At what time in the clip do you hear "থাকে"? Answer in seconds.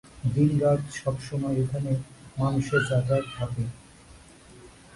3.37-3.63